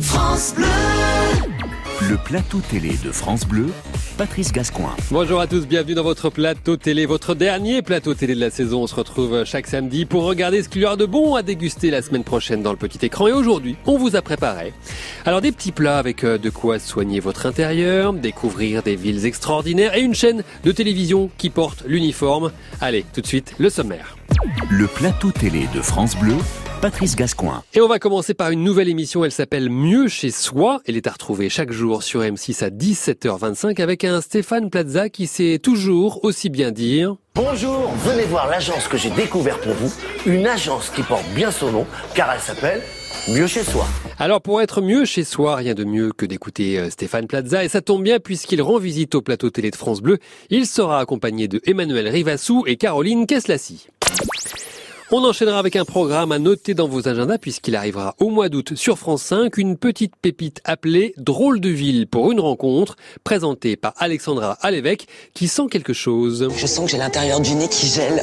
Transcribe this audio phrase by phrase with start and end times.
[0.00, 0.66] France Bleu.
[2.08, 3.70] Le plateau télé de France Bleu,
[4.18, 4.94] Patrice Gascoin.
[5.10, 8.82] Bonjour à tous, bienvenue dans votre plateau télé, votre dernier plateau télé de la saison.
[8.82, 11.90] On se retrouve chaque samedi pour regarder ce qu'il y aura de bon à déguster
[11.90, 13.26] la semaine prochaine dans le petit écran.
[13.26, 14.72] Et aujourd'hui, on vous a préparé.
[15.24, 19.96] Alors des petits plats avec euh, de quoi soigner votre intérieur, découvrir des villes extraordinaires
[19.96, 22.52] et une chaîne de télévision qui porte l'uniforme.
[22.80, 24.16] Allez, tout de suite, le sommaire.
[24.70, 26.34] Le plateau télé de France Bleu,
[26.80, 27.62] Patrice Gascoin.
[27.74, 30.80] Et on va commencer par une nouvelle émission, elle s'appelle Mieux chez soi.
[30.84, 35.26] Elle est à retrouver chaque jour sur M6 à 17h25 avec un Stéphane Plaza qui
[35.26, 37.16] sait toujours aussi bien dire.
[37.34, 39.92] Bonjour, venez voir l'agence que j'ai découverte pour vous,
[40.26, 42.82] une agence qui porte bien son nom car elle s'appelle
[43.28, 43.86] Mieux chez soi.
[44.18, 47.68] Alors pour être mieux chez soi, rien de mieux que d'écouter euh, Stéphane Plaza et
[47.68, 50.18] ça tombe bien puisqu'il rend visite au plateau télé de France Bleu.
[50.50, 53.86] Il sera accompagné de Emmanuel Rivassou et Caroline Keslassi.
[55.14, 58.74] On enchaînera avec un programme à noter dans vos agendas puisqu'il arrivera au mois d'août
[58.74, 63.92] sur France 5, une petite pépite appelée Drôle de ville pour une rencontre, présentée par
[63.98, 66.48] Alexandra Alévèque qui sent quelque chose.
[66.56, 68.22] Je sens que j'ai l'intérieur du nez qui gèle.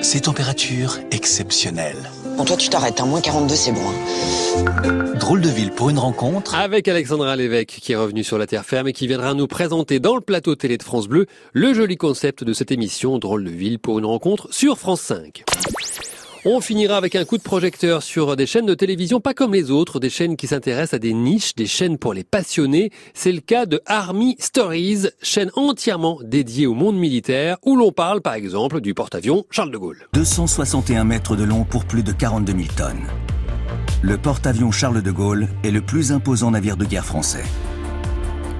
[0.00, 2.10] Ces températures exceptionnelles.
[2.40, 3.04] Bon, toi, tu t'arrêtes, hein.
[3.04, 3.80] moins 42, c'est bon.
[3.82, 5.14] hein.
[5.18, 6.54] Drôle de ville pour une rencontre.
[6.54, 10.00] Avec Alexandra Lévesque qui est revenu sur la terre ferme et qui viendra nous présenter
[10.00, 13.50] dans le plateau télé de France Bleu le joli concept de cette émission Drôle de
[13.50, 15.44] ville pour une rencontre sur France 5.
[16.46, 19.70] On finira avec un coup de projecteur sur des chaînes de télévision pas comme les
[19.70, 22.92] autres, des chaînes qui s'intéressent à des niches, des chaînes pour les passionnés.
[23.12, 28.22] C'est le cas de Army Stories, chaîne entièrement dédiée au monde militaire où l'on parle
[28.22, 30.08] par exemple du porte-avions Charles de Gaulle.
[30.14, 33.06] 261 mètres de long pour plus de 42 000 tonnes.
[34.00, 37.44] Le porte-avions Charles de Gaulle est le plus imposant navire de guerre français.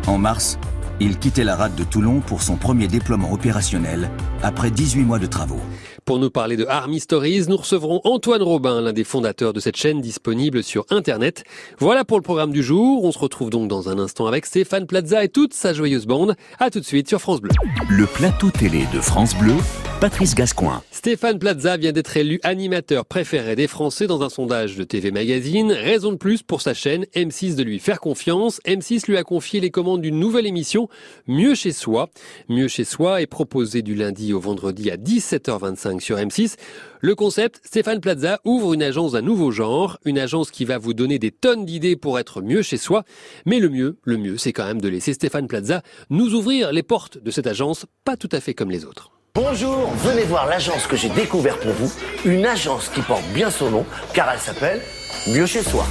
[0.06, 0.59] En mars,
[1.01, 4.11] il quittait la rade de Toulon pour son premier déploiement opérationnel
[4.43, 5.61] après 18 mois de travaux.
[6.05, 9.77] Pour nous parler de Army Stories, nous recevrons Antoine Robin, l'un des fondateurs de cette
[9.77, 11.45] chaîne disponible sur Internet.
[11.78, 13.05] Voilà pour le programme du jour.
[13.05, 16.37] On se retrouve donc dans un instant avec Stéphane Plaza et toute sa joyeuse bande.
[16.59, 17.51] À tout de suite sur France Bleu.
[17.89, 19.55] Le plateau télé de France Bleu,
[20.00, 20.81] Patrice Gascoin.
[20.91, 25.72] Stéphane Plaza vient d'être élu animateur préféré des Français dans un sondage de TV Magazine.
[25.72, 28.62] Raison de plus pour sa chaîne M6 de lui faire confiance.
[28.65, 30.89] M6 lui a confié les commandes d'une nouvelle émission,
[31.27, 32.09] Mieux chez soi.
[32.49, 36.55] Mieux chez soi est proposé du lundi au vendredi à 17h25 sur M6.
[37.00, 40.94] Le concept, Stéphane Plaza ouvre une agence d'un nouveau genre, une agence qui va vous
[40.94, 43.05] donner des tonnes d'idées pour être mieux chez soi.
[43.44, 46.83] Mais le mieux, le mieux, c'est quand même de laisser Stéphane Plaza nous ouvrir les
[46.83, 49.12] portes de cette agence, pas tout à fait comme les autres.
[49.36, 51.92] Bonjour, venez voir l'agence que j'ai découverte pour vous,
[52.24, 54.82] une agence qui porte bien son nom car elle s'appelle
[55.28, 55.86] Mieux chez soi.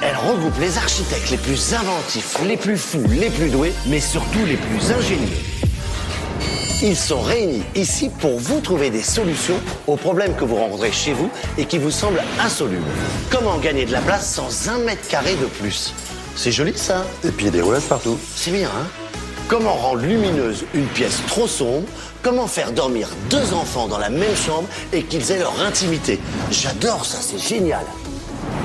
[0.00, 4.44] Elle regroupe les architectes les plus inventifs, les plus fous, les plus doués, mais surtout
[4.46, 5.26] les plus ingénieux.
[6.84, 11.12] Ils sont réunis ici pour vous trouver des solutions aux problèmes que vous rencontrez chez
[11.12, 12.86] vous et qui vous semblent insolubles.
[13.28, 15.94] Comment gagner de la place sans un mètre carré de plus?
[16.36, 18.16] C'est joli ça Et puis il y a des roulades partout.
[18.36, 19.01] C'est bien, hein?
[19.52, 21.86] Comment rendre lumineuse une pièce trop sombre?
[22.22, 26.18] Comment faire dormir deux enfants dans la même chambre et qu'ils aient leur intimité?
[26.50, 27.84] J'adore ça, c'est génial.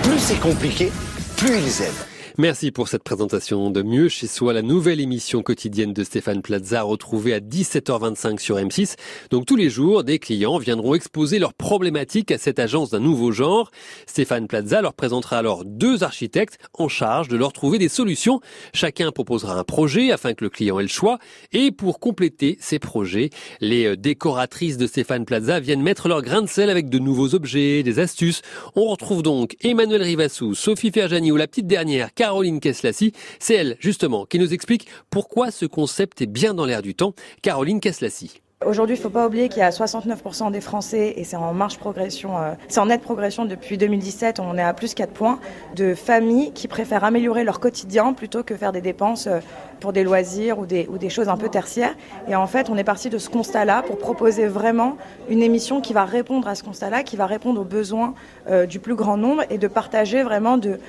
[0.01, 0.89] Plus c'est compliqué,
[1.35, 2.16] plus ils aiment.
[2.39, 6.83] Merci pour cette présentation de Mieux chez soi, la nouvelle émission quotidienne de Stéphane Plaza
[6.83, 8.93] retrouvée à 17h25 sur M6.
[9.31, 13.31] Donc tous les jours, des clients viendront exposer leurs problématiques à cette agence d'un nouveau
[13.31, 13.71] genre.
[14.05, 18.39] Stéphane Plaza leur présentera alors deux architectes en charge de leur trouver des solutions.
[18.71, 21.17] Chacun proposera un projet afin que le client ait le choix.
[21.53, 23.31] Et pour compléter ces projets,
[23.61, 27.81] les décoratrices de Stéphane Plaza viennent mettre leur grain de sel avec de nouveaux objets,
[27.81, 28.43] des astuces.
[28.75, 33.13] On retrouve donc Emmanuel Rivassou, Sophie Ferjani ou la petite dernière, Caroline Keslassi.
[33.39, 37.13] C'est elle, justement, qui nous explique pourquoi ce concept est bien dans l'air du temps.
[37.41, 38.41] Caroline Keslassi.
[38.65, 41.53] Aujourd'hui, il ne faut pas oublier qu'il y a 69% des Français, et c'est en
[41.53, 45.39] marche progression, euh, c'est en nette progression depuis 2017, on est à plus 4 points,
[45.75, 49.39] de familles qui préfèrent améliorer leur quotidien plutôt que faire des dépenses euh,
[49.79, 51.95] pour des loisirs ou des, choses un peu tertiaires.
[52.27, 54.97] Et en fait, on est parti de ce constat-là pour proposer vraiment
[55.29, 58.13] une émission qui va répondre à ce constat-là, qui va répondre aux besoins
[58.49, 60.79] euh, du plus grand nombre et de partager vraiment, de,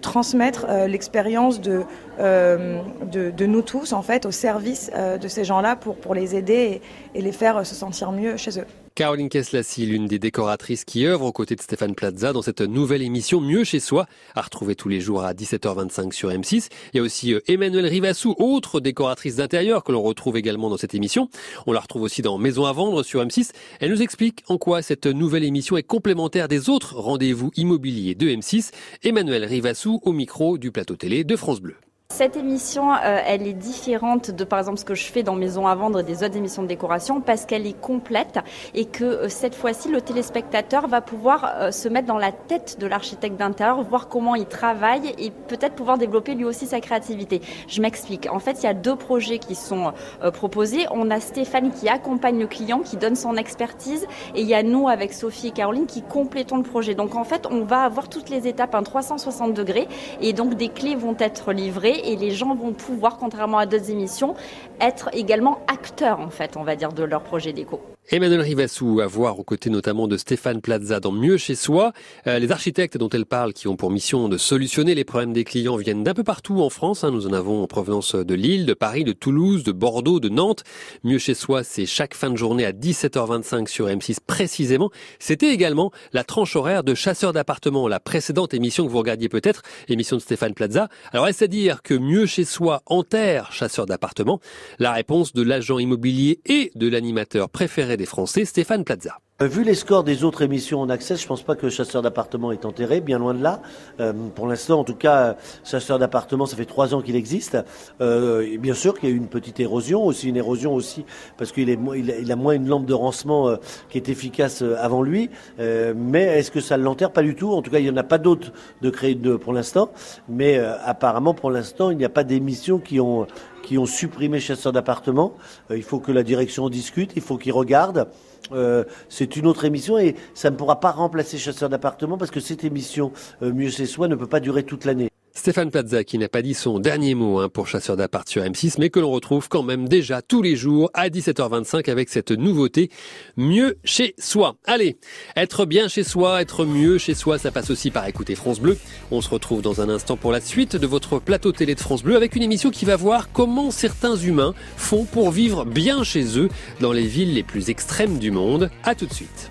[0.00, 1.82] transmettre euh, l'expérience de,
[2.20, 2.80] euh,
[3.10, 6.80] de, nous tous, en fait, au service de ces gens-là pour, les aider
[7.14, 8.85] et, les faire se sentir mieux chez eux.
[8.96, 13.02] Caroline Keslassi, l'une des décoratrices qui œuvre aux côtés de Stéphane Plaza dans cette nouvelle
[13.02, 16.70] émission Mieux chez soi, à retrouver tous les jours à 17h25 sur M6.
[16.94, 20.78] Il y a aussi euh, Emmanuel Rivassou, autre décoratrice d'intérieur que l'on retrouve également dans
[20.78, 21.28] cette émission.
[21.66, 23.50] On la retrouve aussi dans Maison à vendre sur M6.
[23.80, 28.28] Elle nous explique en quoi cette nouvelle émission est complémentaire des autres rendez-vous immobiliers de
[28.28, 28.70] M6.
[29.02, 31.76] Emmanuel Rivassou au micro du plateau télé de France Bleu.
[32.08, 35.66] Cette émission, euh, elle est différente de par exemple ce que je fais dans Maison
[35.66, 38.38] à vendre et des autres émissions de décoration parce qu'elle est complète
[38.74, 42.78] et que euh, cette fois-ci le téléspectateur va pouvoir euh, se mettre dans la tête
[42.78, 47.42] de l'architecte d'intérieur, voir comment il travaille et peut-être pouvoir développer lui aussi sa créativité.
[47.68, 48.28] Je m'explique.
[48.30, 49.92] En fait, il y a deux projets qui sont
[50.32, 50.86] proposés.
[50.92, 54.62] On a Stéphane qui accompagne le client, qui donne son expertise et il y a
[54.62, 56.94] nous avec Sophie et Caroline qui complétons le projet.
[56.94, 59.88] Donc en fait, on va avoir toutes les étapes, un 360 degrés
[60.20, 63.90] et donc des clés vont être livrées et les gens vont pouvoir, contrairement à d'autres
[63.90, 64.34] émissions,
[64.80, 67.80] être également acteurs, en fait, on va dire, de leur projet d'éco.
[68.08, 71.92] Emmanuel Rivassou, à voir aux côtés notamment de Stéphane Plaza dans Mieux chez soi.
[72.28, 75.42] Euh, les architectes dont elle parle, qui ont pour mission de solutionner les problèmes des
[75.42, 77.02] clients, viennent d'un peu partout en France.
[77.02, 77.10] Hein.
[77.10, 80.62] Nous en avons en provenance de Lille, de Paris, de Toulouse, de Bordeaux, de Nantes.
[81.02, 84.90] Mieux chez soi, c'est chaque fin de journée à 17h25 sur M6 précisément.
[85.18, 89.62] C'était également la tranche horaire de Chasseurs d'appartements, la précédente émission que vous regardiez peut-être,
[89.88, 90.88] émission de Stéphane Plaza.
[91.10, 94.38] Alors est-ce à dire que Mieux chez soi enterre Chasseurs d'appartements?
[94.78, 99.18] La réponse de l'agent immobilier et de l'animateur préféré des Français, Stéphane Plaza.
[99.42, 102.52] Euh, vu les scores des autres émissions en accès, je pense pas que Chasseur d'appartement
[102.52, 103.60] est enterré, bien loin de là.
[104.00, 107.58] Euh, pour l'instant, en tout cas, Chasseur d'appartement, ça fait trois ans qu'il existe.
[108.00, 111.04] Euh, bien sûr qu'il y a eu une petite érosion, aussi une érosion aussi
[111.36, 113.56] parce qu'il est, il a moins une lampe de rancement euh,
[113.90, 115.28] qui est efficace avant lui.
[115.58, 117.10] mais est-ce que ça l'enterre?
[117.10, 117.52] Pas du tout.
[117.52, 119.90] En tout cas, il n'y en a pas d'autres de créer pour l'instant.
[120.30, 123.26] Mais apparemment, pour l'instant, il n'y a pas d'émissions qui ont
[123.62, 125.34] qui ont supprimé Chasseur d'appartement.
[125.70, 127.12] il faut que la direction discute.
[127.16, 128.06] Il faut qu'ils regardent.
[128.52, 132.40] Euh, c'est une autre émission et ça ne pourra pas remplacer Chasseur d'appartement parce que
[132.40, 133.12] cette émission
[133.42, 135.10] euh, Mieux c'est soi ne peut pas durer toute l'année.
[135.36, 138.76] Stéphane Plaza qui n'a pas dit son dernier mot hein, pour Chasseur d'appart sur M6,
[138.78, 142.90] mais que l'on retrouve quand même déjà tous les jours à 17h25 avec cette nouveauté
[143.36, 144.56] Mieux chez soi.
[144.64, 144.96] Allez,
[145.36, 148.78] être bien chez soi, être mieux chez soi, ça passe aussi par écouter France Bleu.
[149.10, 152.02] On se retrouve dans un instant pour la suite de votre plateau télé de France
[152.02, 156.38] Bleu avec une émission qui va voir comment certains humains font pour vivre bien chez
[156.38, 156.48] eux
[156.80, 158.70] dans les villes les plus extrêmes du monde.
[158.84, 159.50] À tout de suite.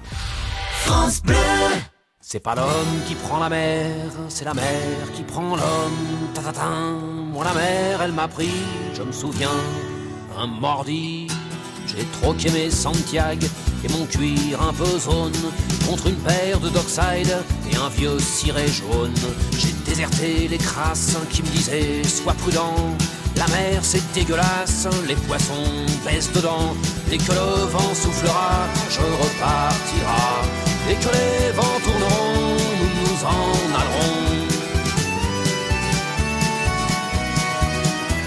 [0.72, 1.36] France Bleu
[2.28, 3.94] c'est pas l'homme qui prend la mer,
[4.30, 6.32] c'est la mer qui prend l'homme.
[6.34, 6.70] Ta, ta.
[7.32, 8.50] Moi la mer, elle m'a pris,
[8.96, 9.60] je me souviens,
[10.36, 11.28] un mordi.
[11.86, 13.46] J'ai troqué mes Santiago
[13.84, 15.38] et mon cuir un peu zone
[15.88, 17.38] contre une paire de Dockside
[17.72, 19.14] et un vieux ciré jaune.
[19.60, 22.76] J'ai déserté les crasses qui me disaient sois prudent.
[23.38, 26.74] La mer c'est dégueulasse, les poissons baissent dedans.
[27.08, 33.46] Dès que le vent soufflera, je repartira et que les vents tourneront, nous nous en
[33.80, 34.16] allerons.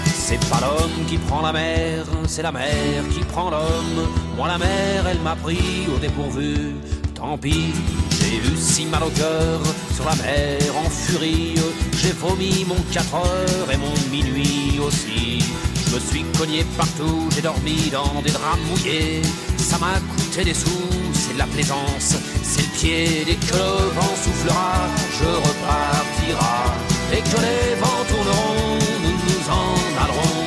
[0.05, 4.07] C'est pas l'homme qui prend la mer, c'est la mer qui prend l'homme.
[4.35, 6.75] Moi la mer, elle m'a pris au dépourvu.
[7.15, 7.73] Tant pis,
[8.11, 9.59] j'ai eu si mal au cœur
[9.95, 11.55] sur la mer en furie.
[12.01, 15.43] J'ai vomi mon 4 heures et mon minuit aussi.
[15.87, 19.21] Je me suis cogné partout, j'ai dormi dans des draps mouillés.
[20.43, 20.69] Des sous,
[21.13, 23.23] c'est de la plaisance, c'est le pied.
[23.25, 24.73] Dès que le vent soufflera,
[25.19, 26.75] je repartira.
[27.11, 30.45] Et que les vents tourneront, nous nous en allerons.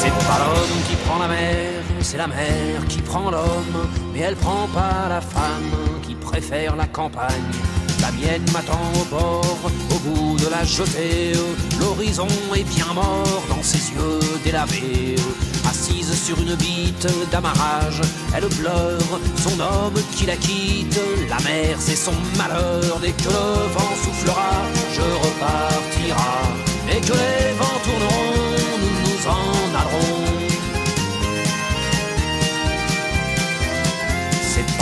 [0.00, 4.36] C'est pas l'homme qui prend la mer, c'est la mer qui prend l'homme, mais elle
[4.36, 5.72] prend pas la femme
[6.02, 7.67] qui préfère la campagne.
[8.08, 11.32] La mienne m'attend au bord, au bout de la jetée.
[11.78, 12.26] L'horizon
[12.56, 15.16] est bien mort dans ses yeux délavés.
[15.68, 18.00] Assise sur une bite d'amarrage,
[18.34, 20.98] elle pleure son homme qui la quitte.
[21.28, 22.98] La mer, c'est son malheur.
[23.02, 24.62] Dès que le vent soufflera,
[24.94, 26.38] je repartira.
[26.90, 30.17] Et que les vents tourneront, nous nous en allerons.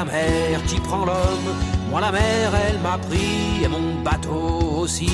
[0.00, 1.50] la mer qui prend l'homme.
[1.90, 5.10] Moi la mer, elle m'a pris et mon bateau aussi.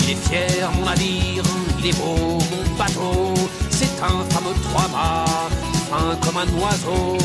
[0.00, 1.44] Il est fier mon navire,
[1.78, 3.34] il est beau mon bateau.
[3.70, 5.50] C'est un fameux trois-mâts,
[5.90, 7.18] fin comme un oiseau.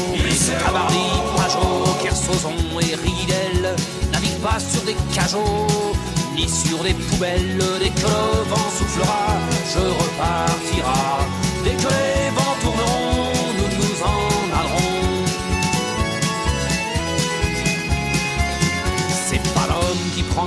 [0.64, 3.76] Tabarly, Pajot, Kersozon et Ridel
[4.12, 5.96] naviguent pas sur des cajots
[6.36, 7.64] ni sur des poubelles.
[7.80, 9.26] Dès que le vent soufflera,
[9.74, 11.20] je repartira.
[11.64, 12.39] Dès que les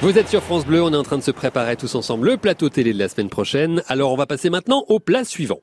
[0.00, 2.36] Vous êtes sur France Bleu, on est en train de se préparer tous ensemble le
[2.36, 3.82] plateau télé de la semaine prochaine.
[3.88, 5.58] Alors on va passer maintenant au plat suivant.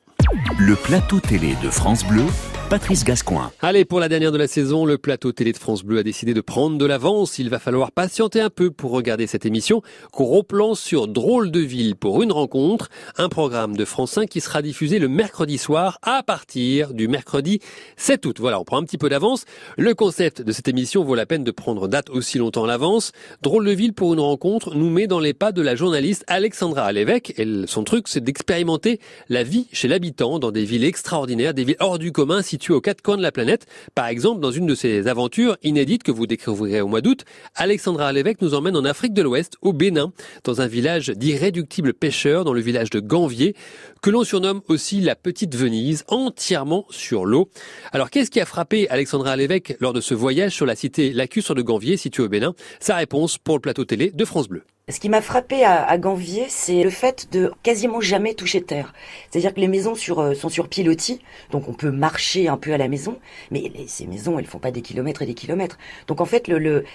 [0.60, 2.26] Le plateau télé de France Bleu,
[2.68, 3.52] Patrice Gascoin.
[3.62, 6.34] Allez, pour la dernière de la saison, le plateau télé de France Bleu a décidé
[6.34, 7.38] de prendre de l'avance.
[7.38, 9.84] Il va falloir patienter un peu pour regarder cette émission.
[10.12, 14.42] Gros plan sur Drôle de ville pour une rencontre, un programme de France 5 qui
[14.42, 17.60] sera diffusé le mercredi soir à partir du mercredi
[17.98, 18.38] 7 août.
[18.40, 19.46] Voilà, on prend un petit peu d'avance.
[19.78, 23.12] Le concept de cette émission vaut la peine de prendre date aussi longtemps à l'avance.
[23.44, 26.92] Drôle de ville pour une rencontre nous met dans les pas de la journaliste Alexandra.
[26.92, 31.78] Elle, son truc, c'est d'expérimenter la vie chez l'habitant dans des villes extraordinaires, des villes
[31.80, 33.66] hors du commun situées aux quatre coins de la planète.
[33.96, 38.08] Par exemple, dans une de ces aventures inédites que vous découvrirez au mois d'août, Alexandra
[38.08, 40.14] Alévèque nous emmène en Afrique de l'Ouest, au Bénin,
[40.46, 43.56] dans un village d'irréductibles pêcheurs, dans le village de Ganvier,
[44.02, 47.50] que l'on surnomme aussi la Petite Venise, entièrement sur l'eau.
[47.92, 51.56] Alors, qu'est-ce qui a frappé Alexandra Alévèque lors de ce voyage sur la cité lacustre
[51.56, 52.54] de Ganvier, située au Bénin?
[52.80, 54.64] Sa réponse pour le plateau télé de France Bleu.
[54.88, 58.94] Ce qui m'a frappé à, à Ganvier, c'est le fait de quasiment jamais toucher terre.
[59.32, 62.72] C'est-à-dire que les maisons sur, euh, sont sur pilotis, donc on peut marcher un peu
[62.72, 63.18] à la maison,
[63.50, 65.80] mais ces maisons, elles font pas des kilomètres et des kilomètres.
[66.06, 66.86] Donc en fait, le, le,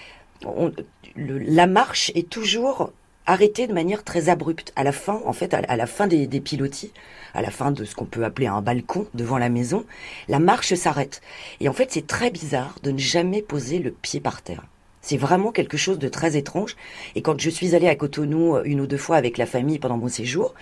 [0.46, 0.70] on-
[1.16, 2.92] le- la marche est toujours
[3.26, 4.72] arrêtée de manière très abrupte.
[4.76, 6.92] À la fin, en fait, à, à la fin des, des pilotis,
[7.34, 9.84] à la fin de ce qu'on peut appeler un balcon devant la maison,
[10.28, 11.22] la marche s'arrête.
[11.58, 14.62] Et en fait, c'est très bizarre de ne jamais poser le pied par terre.
[15.02, 16.76] C'est vraiment quelque chose de très étrange.
[17.14, 19.78] Et quand je suis allée à Cotonou euh, une ou deux fois avec la famille
[19.78, 20.54] pendant mon séjour,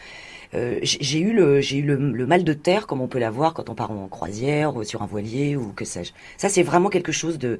[0.55, 3.69] euh, j'ai eu, le, eu le, le mal de terre comme on peut l'avoir quand
[3.69, 6.12] on part en croisière ou sur un voilier ou que sais-je.
[6.37, 7.59] Ça, c'est vraiment quelque chose de,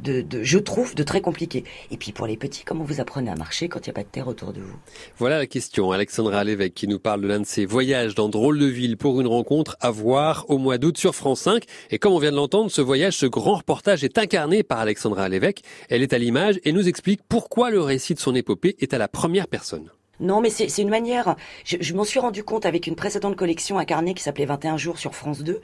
[0.00, 1.64] de, de, je trouve, de très compliqué.
[1.90, 4.02] Et puis pour les petits, comment vous apprenez à marcher quand il n'y a pas
[4.02, 4.76] de terre autour de vous?
[5.18, 5.92] Voilà la question.
[5.92, 9.20] Alexandra Lévesque qui nous parle de l'un de ses voyages dans Drôle de ville pour
[9.20, 11.64] une rencontre à voir au mois d'août sur France 5.
[11.90, 15.28] Et comme on vient de l'entendre, ce voyage, ce grand reportage est incarné par Alexandra
[15.28, 15.60] Lévesque.
[15.88, 18.98] Elle est à l'image et nous explique pourquoi le récit de son épopée est à
[18.98, 19.90] la première personne.
[20.20, 21.36] Non, mais c'est une manière.
[21.64, 24.98] Je, je m'en suis rendu compte avec une précédente collection incarnée qui s'appelait 21 jours
[24.98, 25.60] sur France 2.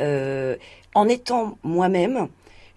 [0.00, 0.56] Euh,
[0.94, 2.28] en étant moi-même,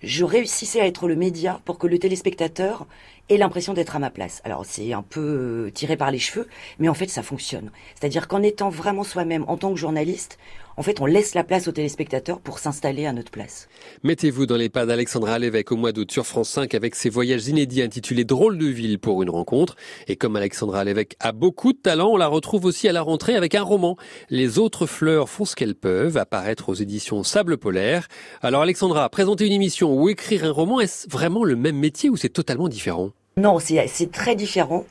[0.03, 2.85] je réussissais à être le média pour que le téléspectateur
[3.29, 4.41] ait l'impression d'être à ma place.
[4.45, 6.47] Alors c'est un peu euh, tiré par les cheveux,
[6.79, 7.71] mais en fait ça fonctionne.
[7.95, 10.37] C'est-à-dire qu'en étant vraiment soi-même en tant que journaliste,
[10.77, 13.67] en fait on laisse la place au téléspectateur pour s'installer à notre place.
[14.03, 17.47] Mettez-vous dans les pas d'Alexandra Lévesque au mois d'août sur France 5 avec ses voyages
[17.47, 19.75] inédits intitulés Drôle de ville pour une rencontre.
[20.07, 23.35] Et comme Alexandra Lévesque a beaucoup de talent, on la retrouve aussi à la rentrée
[23.35, 23.97] avec un roman.
[24.29, 28.07] Les autres fleurs font ce qu'elles peuvent, apparaître aux éditions Sable Polaire.
[28.41, 32.17] Alors Alexandra, présenter une émission ou écrire un roman, est-ce vraiment le même métier ou
[32.17, 33.11] c'est totalement différent?
[33.37, 34.85] Non, c'est très différent.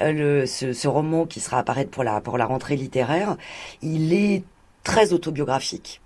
[0.00, 3.36] Euh, le, ce, ce roman qui sera apparaître pour la pour la rentrée littéraire,
[3.82, 4.42] il est
[4.82, 6.00] très autobiographique.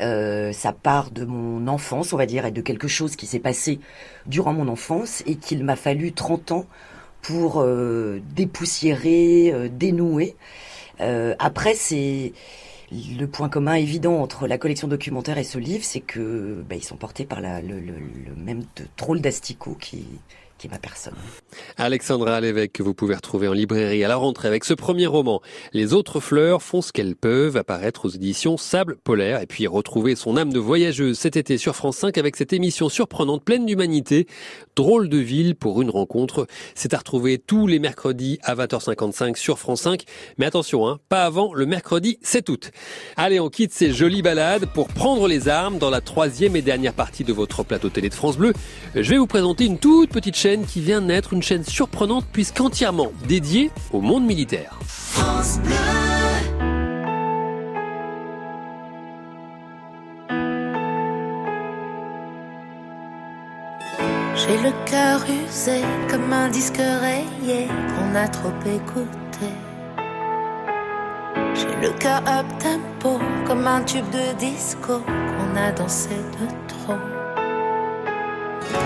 [0.00, 3.40] Euh, ça part de mon enfance, on va dire, et de quelque chose qui s'est
[3.40, 3.80] passé
[4.26, 6.66] durant mon enfance et qu'il m'a fallu 30 ans
[7.20, 10.36] pour euh, dépoussiérer, euh, dénouer.
[11.00, 12.32] Après, c'est
[12.90, 16.82] le point commun évident entre la collection documentaire et ce livre, c'est que bah, ils
[16.82, 17.80] sont portés par le,
[18.36, 18.64] même
[18.96, 20.04] drôle d'asticot qui
[20.58, 21.14] qui est ma personne.
[21.76, 25.40] Alexandra Lévesque que vous pouvez retrouver en librairie à la rentrée avec ce premier roman.
[25.72, 30.16] Les autres fleurs font ce qu'elles peuvent apparaître aux éditions Sable Polaire et puis retrouver
[30.16, 34.26] son âme de voyageuse cet été sur France 5 avec cette émission surprenante pleine d'humanité.
[34.74, 36.46] Drôle de ville pour une rencontre.
[36.74, 40.04] C'est à retrouver tous les mercredis à 20h55 sur France 5.
[40.38, 42.70] Mais attention, hein, pas avant le mercredi 7 août.
[43.16, 46.94] Allez, on quitte ces jolies balades pour prendre les armes dans la troisième et dernière
[46.94, 48.52] partie de votre plateau télé de France Bleu.
[48.94, 52.24] Je vais vous présenter une toute petite chaîne qui vient de naître, une chaîne surprenante
[52.32, 54.78] puisqu'entièrement dédiée au monde militaire.
[64.36, 69.52] J'ai le cœur usé comme un disque rayé qu'on a trop écouté.
[71.54, 76.94] J'ai le cœur up tempo comme un tube de disco qu'on a dansé de trop.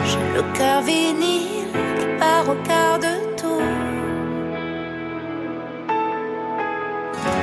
[0.04, 3.62] J'ai le cœur vinyle qui part au quart de tour.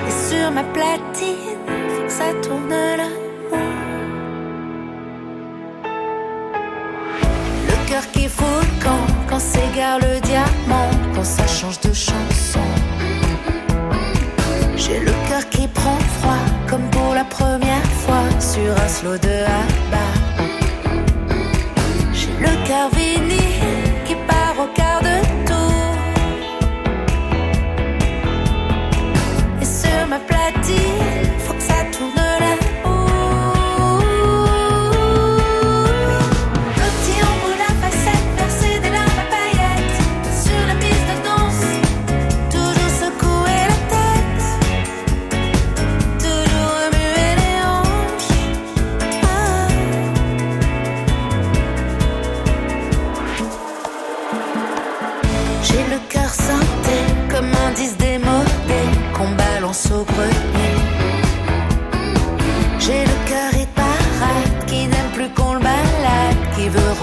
[0.08, 1.60] Et sur ma platine,
[1.94, 3.58] faut que ça tourne l'amour.
[7.70, 12.68] Le cœur qui fout camp quand s'égare le diamant, quand ça change de chanson.
[14.76, 19.36] J'ai le cœur qui prend froid comme pour la première fois sur un slow de
[19.62, 20.08] Abba.
[22.14, 23.29] J'ai le cœur vinyle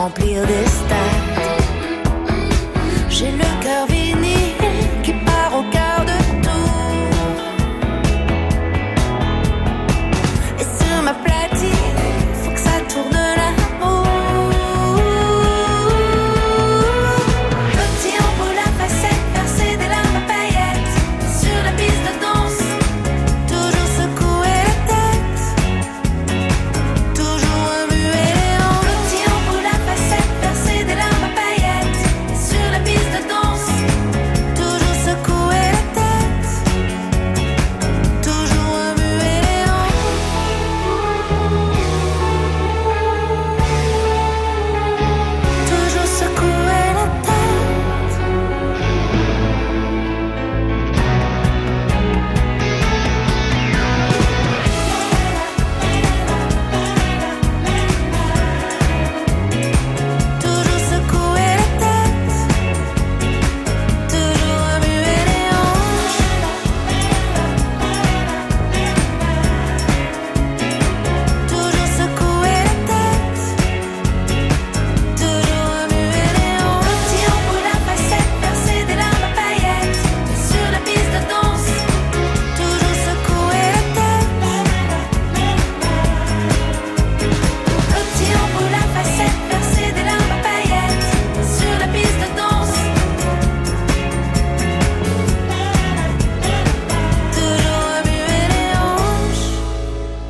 [0.07, 1.36] remplir des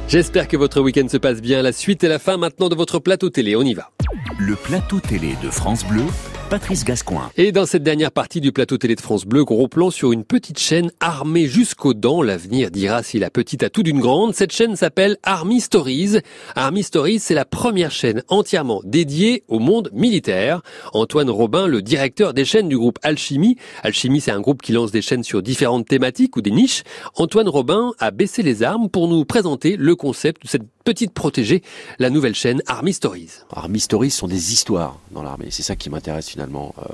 [0.08, 1.62] J'espère que votre week-end se passe bien.
[1.62, 3.56] La suite et la fin maintenant de votre plateau télé.
[3.56, 3.90] On y va.
[4.38, 6.04] Le plateau télé de France Bleu,
[6.48, 7.30] Patrice Gascoin.
[7.36, 10.24] Et dans cette dernière partie du plateau télé de France Bleu, gros plan sur une
[10.24, 12.22] petite chaîne armée jusqu'aux dents.
[12.22, 14.34] L'avenir dira si la petite a tout d'une grande.
[14.34, 16.18] Cette chaîne s'appelle Army Stories.
[16.54, 20.62] Army Stories, c'est la première chaîne entièrement dédiée au monde militaire.
[20.92, 23.56] Antoine Robin, le directeur des chaînes du groupe Alchimie.
[23.82, 26.84] Alchimie, c'est un groupe qui lance des chaînes sur différentes thématiques ou des niches.
[27.16, 31.62] Antoine Robin a baissé les armes pour nous présenter le concept de cette petite protégée,
[31.98, 33.30] la nouvelle chaîne Army Stories.
[33.50, 35.48] Army Stories sont des histoires dans l'armée.
[35.50, 36.74] C'est ça qui m'intéresse finalement.
[36.78, 36.84] Euh,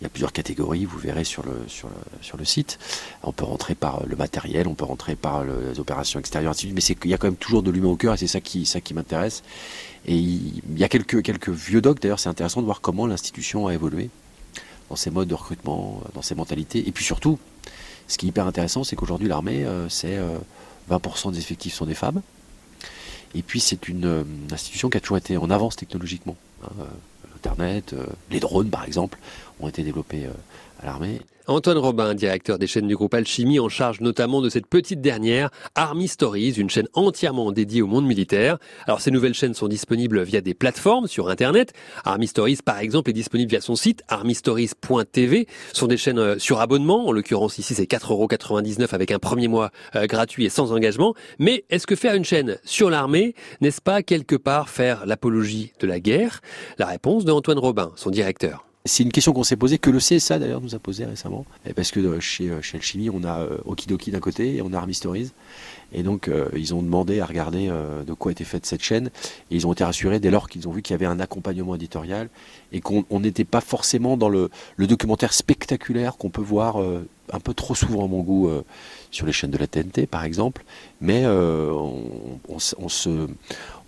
[0.00, 1.88] il y a plusieurs catégories, vous verrez sur le, sur
[2.20, 2.78] sur le site.
[3.22, 6.80] On peut rentrer par le matériel, on peut rentrer par le- les opérations extérieures, mais
[6.82, 8.80] qu'il y a quand même toujours de l'humain au cœur et c'est ça qui, ça
[8.82, 9.42] qui m'intéresse.
[10.06, 13.06] Et il il y a quelques, quelques vieux docs, d'ailleurs, c'est intéressant de voir comment
[13.06, 14.10] l'institution a évolué
[14.90, 16.86] dans ses modes de recrutement, euh, dans ses mentalités.
[16.86, 17.38] Et puis surtout,
[18.06, 20.36] ce qui est hyper intéressant, c'est qu'aujourd'hui, l'armée, euh, c'est euh,
[20.90, 22.20] 20% des effectifs sont des femmes.
[23.36, 26.36] Et puis c'est une euh, institution qui a toujours été en avance technologiquement.
[26.64, 26.84] hein, euh,
[27.36, 29.18] Internet, euh, les drones par exemple,
[29.60, 30.26] ont été développés
[30.84, 31.20] l'armée.
[31.48, 35.50] Antoine Robin, directeur des chaînes du groupe Alchimie, en charge notamment de cette petite dernière,
[35.76, 38.58] Army Stories, une chaîne entièrement dédiée au monde militaire.
[38.86, 41.72] Alors ces nouvelles chaînes sont disponibles via des plateformes sur Internet.
[42.04, 45.46] Army Stories, par exemple, est disponible via son site armystories.tv.
[45.72, 47.06] Ce sont des chaînes euh, sur abonnement.
[47.06, 51.14] En l'occurrence, ici, c'est 4,99€ avec un premier mois euh, gratuit et sans engagement.
[51.38, 55.86] Mais est-ce que faire une chaîne sur l'armée, n'est-ce pas quelque part faire l'apologie de
[55.86, 56.40] la guerre?
[56.78, 58.66] La réponse de Antoine Robin, son directeur.
[58.86, 61.44] C'est une question qu'on s'est posée, que le CSA d'ailleurs nous a posé récemment.
[61.74, 65.32] Parce que chez, chez Alchimie, on a Okidoki d'un côté et on a Army Stories.
[65.92, 69.10] Et donc, ils ont demandé à regarder de quoi était faite cette chaîne.
[69.50, 71.74] Et ils ont été rassurés dès lors qu'ils ont vu qu'il y avait un accompagnement
[71.74, 72.28] éditorial
[72.72, 76.80] et qu'on n'était pas forcément dans le documentaire spectaculaire qu'on peut voir
[77.32, 78.50] un peu trop souvent à mon goût
[79.10, 80.64] sur les chaînes de la TNT par exemple,
[81.00, 83.28] mais euh, on, on, se,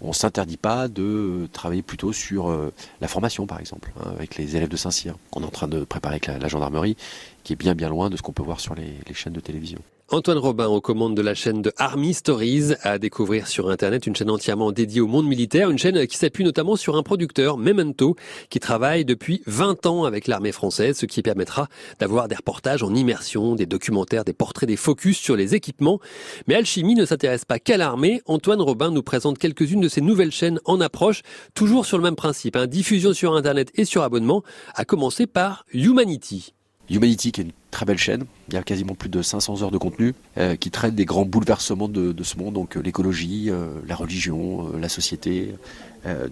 [0.01, 4.57] on s'interdit pas de travailler plutôt sur euh, la formation par exemple, hein, avec les
[4.57, 5.17] élèves de Saint-Cyr.
[5.33, 6.97] On est en train de préparer avec la, gendarmerie,
[7.45, 9.81] qui est bien bien loin de ce qu'on peut voir sur les chaînes de télévision.
[10.11, 14.17] Antoine Robin aux commandes de la chaîne de Army Stories à découvrir sur Internet, une
[14.17, 18.17] chaîne entièrement dédiée au monde militaire, une chaîne qui s'appuie notamment sur un producteur, Memento,
[18.49, 21.69] qui travaille depuis 20 ans avec l'armée française, ce qui permettra
[22.01, 26.01] d'avoir des reportages en immersion, des documentaires, des portraits, des focus sur les équipements.
[26.47, 28.23] Mais Alchimie ne s'intéresse pas qu'à l'armée.
[28.25, 31.21] Antoine Robin nous présente quelques-unes de ces nouvelles chaînes en approche,
[31.53, 34.43] toujours sur le même principe, hein, diffusion sur Internet et sur abonnement,
[34.75, 36.55] à commencer par Humanity.
[36.91, 39.71] Humanity, qui est une très belle chaîne, il y a quasiment plus de 500 heures
[39.71, 43.69] de contenu, euh, qui traite des grands bouleversements de, ce monde, donc euh, l'écologie, euh,
[43.87, 45.55] la religion, la société,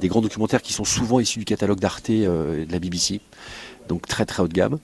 [0.01, 3.21] des grands documentaires qui sont souvent issus du catalogue d'Arte et de la BBC,
[3.89, 4.79] donc très très haut de gamme.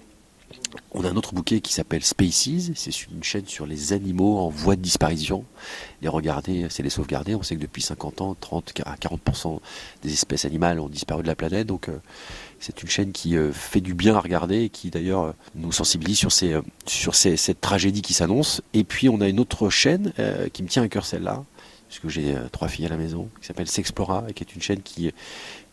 [0.92, 4.50] On a un autre bouquet qui s'appelle Species, c'est une chaîne sur les animaux en
[4.50, 5.44] voie de disparition.
[6.02, 7.34] Les regarder, c'est les sauvegarder.
[7.34, 9.60] On sait que depuis 50 ans, 30 à 40%
[10.02, 11.66] des espèces animales ont disparu de la planète.
[11.66, 11.88] Donc
[12.62, 15.72] c'est une chaîne qui euh, fait du bien à regarder et qui d'ailleurs euh, nous
[15.72, 16.62] sensibilise sur, euh,
[17.12, 18.62] cette tragédie qui s'annonce.
[18.72, 20.12] Et puis on a une autre chaîne
[20.52, 21.42] qui me tient à cœur celle-là,
[21.88, 24.80] puisque j'ai trois filles à la maison, qui s'appelle Sexplora et qui est une chaîne
[24.80, 25.10] qui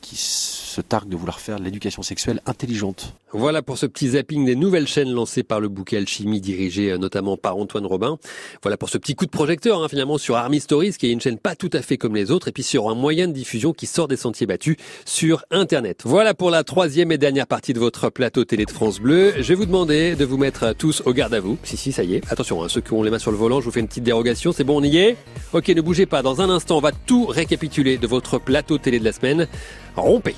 [0.01, 3.13] qui se targue de vouloir faire l'éducation sexuelle intelligente.
[3.31, 6.97] Voilà pour ce petit zapping des nouvelles chaînes lancées par le bouquet Alchimie, dirigé euh,
[6.97, 8.17] notamment par Antoine Robin.
[8.63, 11.21] Voilà pour ce petit coup de projecteur, hein, finalement, sur Army Stories, qui est une
[11.21, 13.71] chaîne pas tout à fait comme les autres, et puis sur un moyen de diffusion
[13.71, 16.01] qui sort des sentiers battus sur Internet.
[16.05, 19.33] Voilà pour la troisième et dernière partie de votre plateau télé de France Bleu.
[19.38, 21.57] Je vais vous demander de vous mettre tous au garde à vous.
[21.63, 22.23] Si, si, ça y est.
[22.31, 24.03] Attention, hein, ceux qui ont les mains sur le volant, je vous fais une petite
[24.03, 24.53] dérogation.
[24.53, 25.17] C'est bon, on y est
[25.53, 26.23] Ok, ne bougez pas.
[26.23, 29.47] Dans un instant, on va tout récapituler de votre plateau télé de la semaine.
[29.99, 30.33] 宝贝。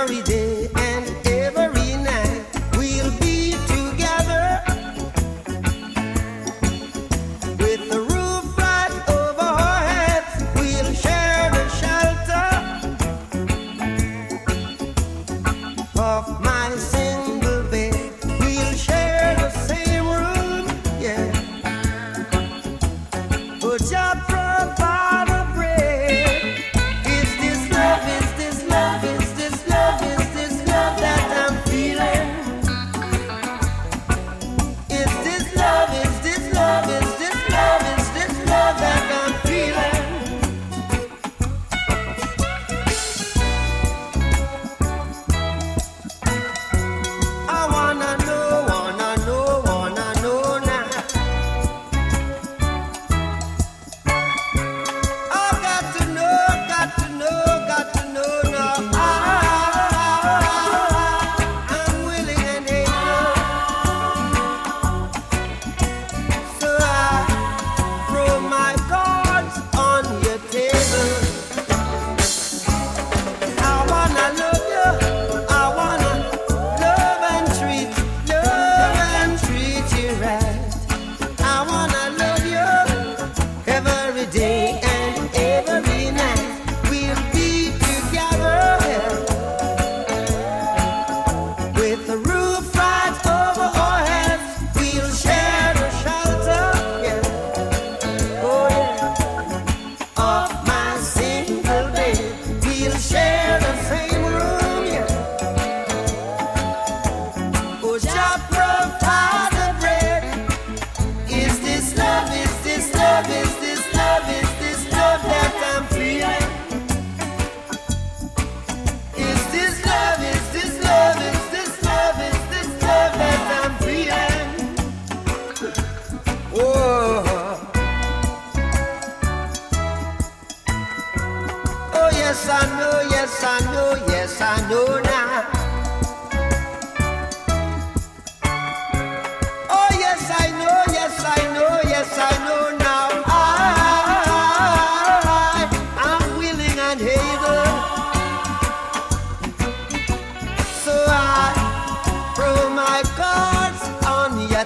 [0.00, 0.22] every eh?
[0.22, 0.49] day.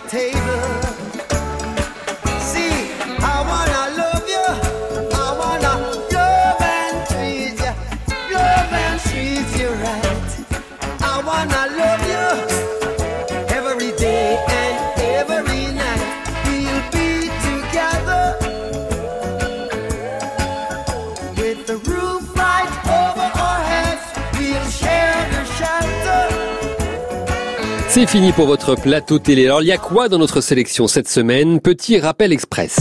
[0.09, 0.84] Table.
[27.95, 29.45] C'est fini pour votre plateau télé.
[29.45, 31.61] Alors il y a quoi dans notre sélection cette semaine?
[31.61, 32.81] Petit rappel express.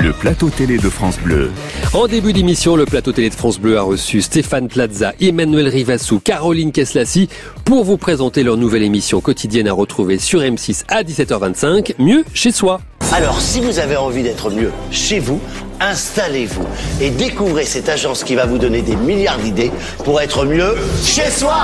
[0.00, 1.50] Le plateau télé de France Bleu.
[1.92, 6.20] En début d'émission, le plateau télé de France Bleu a reçu Stéphane Plaza, Emmanuel Rivassou,
[6.20, 7.28] Caroline Keslassi
[7.64, 12.52] pour vous présenter leur nouvelle émission quotidienne à retrouver sur M6 à 17h25, Mieux chez
[12.52, 12.80] soi.
[13.10, 15.40] Alors, si vous avez envie d'être mieux chez vous,
[15.80, 16.64] installez-vous
[17.00, 19.72] et découvrez cette agence qui va vous donner des milliards d'idées
[20.04, 21.56] pour être mieux chez soi.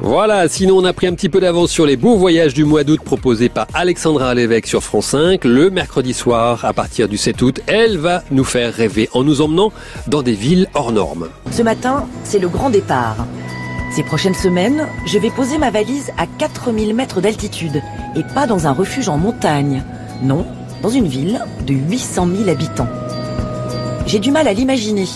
[0.00, 2.84] Voilà, sinon on a pris un petit peu d'avance sur les beaux voyages du mois
[2.84, 5.44] d'août proposés par Alexandra Lévesque sur France 5.
[5.44, 9.40] Le mercredi soir, à partir du 7 août, elle va nous faire rêver en nous
[9.40, 9.72] emmenant
[10.06, 11.28] dans des villes hors normes.
[11.50, 13.16] Ce matin, c'est le grand départ.
[13.96, 17.82] Ces prochaines semaines, je vais poser ma valise à 4000 mètres d'altitude
[18.14, 19.82] et pas dans un refuge en montagne.
[20.22, 20.46] Non,
[20.84, 22.86] dans une ville de 800 000 habitants.
[24.06, 25.06] J'ai du mal à l'imaginer.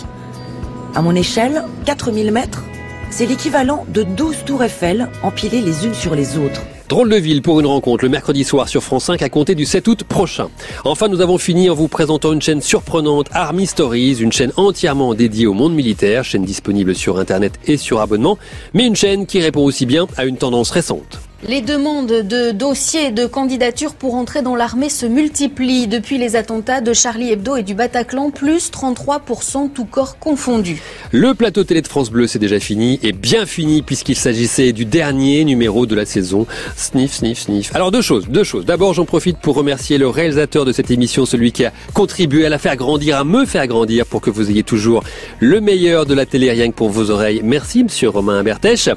[0.95, 2.65] À mon échelle, 4000 mètres,
[3.11, 6.63] c'est l'équivalent de 12 tours Eiffel empilées les unes sur les autres.
[6.89, 9.67] Drôle de ville pour une rencontre le mercredi soir sur France 5 à compter du
[9.67, 10.49] 7 août prochain.
[10.87, 15.13] Enfin, nous avons fini en vous présentant une chaîne surprenante, Army Stories, une chaîne entièrement
[15.13, 18.39] dédiée au monde militaire, chaîne disponible sur Internet et sur abonnement,
[18.73, 21.28] mais une chaîne qui répond aussi bien à une tendance récente.
[21.47, 26.81] Les demandes de dossiers de candidature pour entrer dans l'armée se multiplient depuis les attentats
[26.81, 30.83] de Charlie Hebdo et du Bataclan, plus 33% tout corps confondu.
[31.13, 34.85] Le plateau télé de France Bleu, c'est déjà fini, et bien fini puisqu'il s'agissait du
[34.85, 36.45] dernier numéro de la saison.
[36.75, 37.73] Sniff, sniff, sniff.
[37.73, 38.65] Alors deux choses, deux choses.
[38.65, 42.49] D'abord, j'en profite pour remercier le réalisateur de cette émission, celui qui a contribué à
[42.49, 45.05] la faire grandir, à me faire grandir pour que vous ayez toujours
[45.39, 47.43] le meilleur de la télé rien que pour vos oreilles.
[47.45, 48.89] Merci, monsieur Romain Bertèche.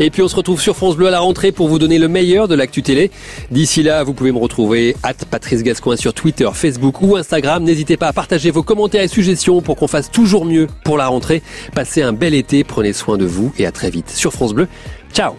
[0.00, 2.06] Et puis on se retrouve sur France Bleu à la rentrée pour vous donner le
[2.06, 3.10] meilleur de l'actu télé.
[3.50, 7.64] D'ici là, vous pouvez me retrouver à Patrice Gascoin sur Twitter, Facebook ou Instagram.
[7.64, 11.08] N'hésitez pas à partager vos commentaires et suggestions pour qu'on fasse toujours mieux pour la
[11.08, 11.42] rentrée.
[11.74, 14.68] Passez un bel été, prenez soin de vous et à très vite sur France Bleu.
[15.12, 15.34] Ciao